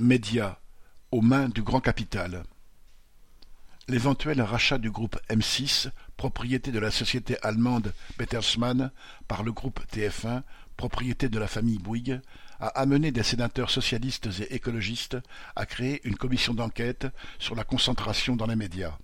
[0.00, 0.56] Médias,
[1.12, 2.44] aux mains du grand capital.
[3.86, 8.92] L'éventuel rachat du groupe M6, propriété de la société allemande Bertelsmann,
[9.28, 10.42] par le groupe TF1,
[10.78, 12.20] propriété de la famille Bouygues,
[12.60, 15.18] a amené des sénateurs socialistes et écologistes
[15.54, 17.06] à créer une commission d'enquête
[17.38, 18.96] sur la concentration dans les médias.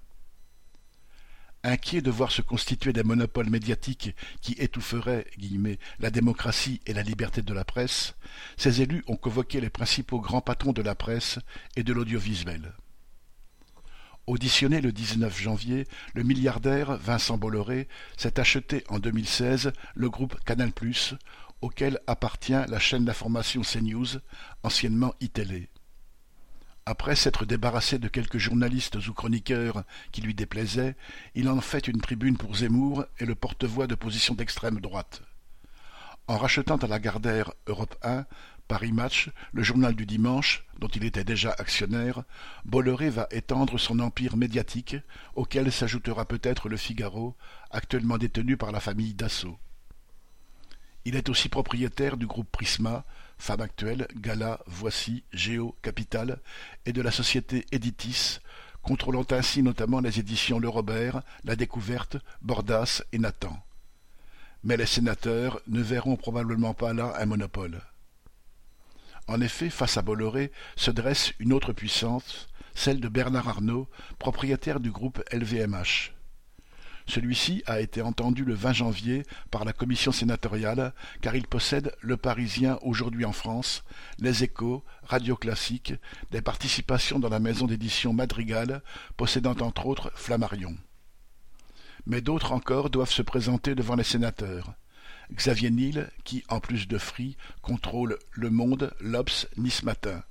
[1.68, 5.26] Inquiets de voir se constituer des monopoles médiatiques qui étoufferaient
[5.98, 8.14] la démocratie et la liberté de la presse,
[8.56, 11.40] ces élus ont convoqué les principaux grands patrons de la presse
[11.74, 12.72] et de l'audiovisuel.
[14.28, 20.70] Auditionné le 19 janvier, le milliardaire Vincent Bolloré s'est acheté en 2016 le groupe Canal+,
[21.62, 24.20] auquel appartient la chaîne d'information CNews,
[24.62, 25.68] anciennement iTélé.
[26.88, 29.82] Après s'être débarrassé de quelques journalistes ou chroniqueurs
[30.12, 30.94] qui lui déplaisaient,
[31.34, 35.22] il en fait une tribune pour Zemmour et le porte-voix de position d'extrême droite.
[36.28, 38.24] En rachetant à la Gardère Europe 1,
[38.68, 42.22] Paris Match, le journal du dimanche, dont il était déjà actionnaire,
[42.64, 44.94] Bolloré va étendre son empire médiatique,
[45.34, 47.34] auquel s'ajoutera peut-être le Figaro,
[47.72, 49.58] actuellement détenu par la famille Dassault.
[51.06, 53.04] Il est aussi propriétaire du groupe Prisma,
[53.38, 56.40] Femme Actuelle, Gala, Voici, Géo, Capital
[56.84, 58.40] et de la société Editis,
[58.82, 63.56] contrôlant ainsi notamment les éditions Le Robert, La Découverte, Bordas et Nathan.
[64.64, 67.82] Mais les sénateurs ne verront probablement pas là un monopole.
[69.28, 74.80] En effet, face à Bolloré se dresse une autre puissance, celle de Bernard Arnault, propriétaire
[74.80, 76.15] du groupe LVMH.
[77.08, 82.16] Celui-ci a été entendu le 20 janvier par la commission sénatoriale car il possède Le
[82.16, 83.84] Parisien aujourd'hui en France,
[84.18, 85.94] Les Échos, Radio Classique,
[86.32, 88.82] des participations dans la maison d'édition Madrigal,
[89.16, 90.76] possédant entre autres Flammarion.
[92.06, 94.74] Mais d'autres encore doivent se présenter devant les sénateurs.
[95.32, 100.22] Xavier Niel, qui, en plus de Free, contrôle Le Monde, l'Obs, Nice Matin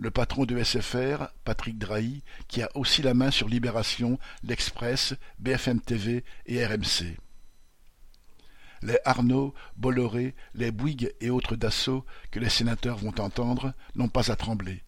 [0.00, 5.78] le patron de SFR, Patrick Drahi, qui a aussi la main sur Libération, L'Express, BFM
[5.78, 7.18] TV et RMC.
[8.80, 14.32] Les Arnaud, Bolloré, les Bouygues et autres Dassault que les sénateurs vont entendre n'ont pas
[14.32, 14.82] à trembler.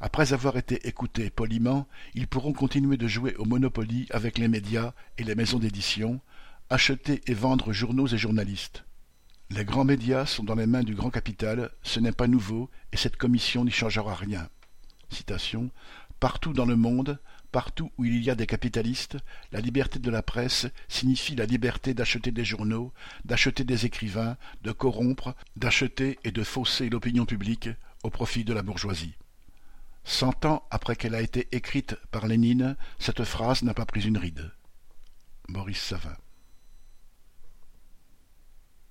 [0.00, 4.94] Après avoir été écoutés poliment, ils pourront continuer de jouer au Monopoly avec les médias
[5.18, 6.22] et les maisons d'édition,
[6.70, 8.84] acheter et vendre journaux et journalistes.
[9.50, 12.98] Les grands médias sont dans les mains du grand capital, ce n'est pas nouveau, et
[12.98, 14.48] cette commission n'y changera rien.
[16.20, 17.18] Partout dans le monde,
[17.50, 19.16] partout où il y a des capitalistes,
[19.52, 22.92] la liberté de la presse signifie la liberté d'acheter des journaux,
[23.24, 27.70] d'acheter des écrivains, de corrompre, d'acheter et de fausser l'opinion publique
[28.02, 29.14] au profit de la bourgeoisie.
[30.04, 34.18] Cent ans après qu'elle a été écrite par Lénine, cette phrase n'a pas pris une
[34.18, 34.52] ride.
[35.48, 36.16] Maurice Savin